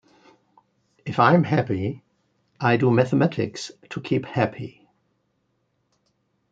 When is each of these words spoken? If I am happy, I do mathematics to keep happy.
If 1.05 1.19
I 1.19 1.35
am 1.35 1.43
happy, 1.43 2.01
I 2.59 2.77
do 2.77 2.89
mathematics 2.89 3.71
to 3.91 4.01
keep 4.01 4.25
happy. 4.25 4.89